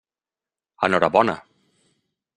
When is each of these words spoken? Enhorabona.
Enhorabona. 0.89 1.37